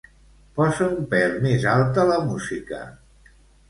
Posa 0.59 0.87
un 0.95 1.05
pèl 1.13 1.37
més 1.45 1.69
alta 1.77 2.09
la 2.15 2.19
música. 2.35 2.85